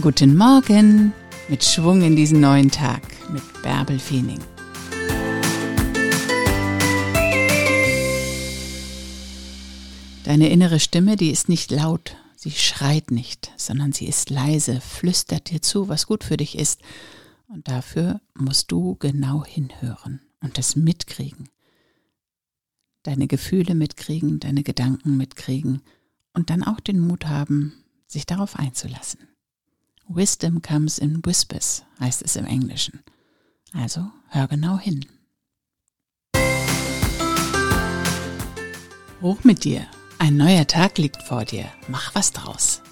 [0.00, 1.12] Guten Morgen
[1.48, 3.02] mit Schwung in diesen neuen Tag
[3.32, 4.40] mit Bärbel Feening.
[10.24, 15.50] Deine innere Stimme, die ist nicht laut, sie schreit nicht, sondern sie ist leise, flüstert
[15.50, 16.80] dir zu, was gut für dich ist.
[17.46, 21.50] Und dafür musst du genau hinhören und es mitkriegen.
[23.04, 25.82] Deine Gefühle mitkriegen, deine Gedanken mitkriegen
[26.32, 27.74] und dann auch den Mut haben,
[28.08, 29.28] sich darauf einzulassen.
[30.08, 33.02] Wisdom comes in whispers, heißt es im Englischen.
[33.72, 35.06] Also hör genau hin.
[39.22, 39.86] Hoch mit dir.
[40.18, 41.66] Ein neuer Tag liegt vor dir.
[41.88, 42.82] Mach was draus.